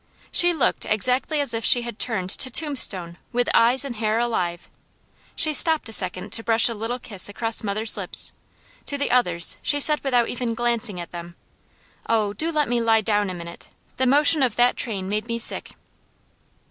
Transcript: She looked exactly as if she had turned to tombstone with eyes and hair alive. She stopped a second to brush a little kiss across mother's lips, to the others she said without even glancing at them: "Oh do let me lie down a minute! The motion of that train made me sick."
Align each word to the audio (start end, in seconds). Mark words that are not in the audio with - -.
She 0.31 0.51
looked 0.51 0.83
exactly 0.83 1.39
as 1.41 1.53
if 1.53 1.63
she 1.63 1.83
had 1.83 1.99
turned 1.99 2.31
to 2.31 2.49
tombstone 2.49 3.19
with 3.31 3.47
eyes 3.53 3.85
and 3.85 3.97
hair 3.97 4.17
alive. 4.17 4.67
She 5.35 5.53
stopped 5.53 5.87
a 5.89 5.93
second 5.93 6.33
to 6.33 6.43
brush 6.43 6.67
a 6.67 6.73
little 6.73 6.97
kiss 6.97 7.29
across 7.29 7.61
mother's 7.61 7.95
lips, 7.97 8.33
to 8.87 8.97
the 8.97 9.11
others 9.11 9.57
she 9.61 9.79
said 9.79 10.03
without 10.03 10.27
even 10.27 10.55
glancing 10.55 10.99
at 10.99 11.11
them: 11.11 11.35
"Oh 12.09 12.33
do 12.33 12.51
let 12.51 12.67
me 12.67 12.81
lie 12.81 13.01
down 13.01 13.29
a 13.29 13.35
minute! 13.35 13.69
The 13.97 14.07
motion 14.07 14.41
of 14.41 14.55
that 14.55 14.75
train 14.75 15.07
made 15.07 15.27
me 15.27 15.37
sick." 15.37 15.73